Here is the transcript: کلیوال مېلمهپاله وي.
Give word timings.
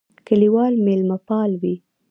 کلیوال 0.27 0.73
مېلمهپاله 0.85 1.57
وي. 1.61 1.75